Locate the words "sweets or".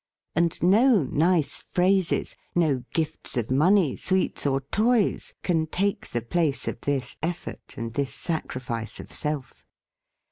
3.95-4.61